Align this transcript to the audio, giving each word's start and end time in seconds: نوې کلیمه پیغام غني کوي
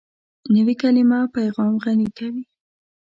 نوې 0.53 0.75
کلیمه 0.81 1.19
پیغام 1.35 1.73
غني 1.83 2.09
کوي 2.17 2.43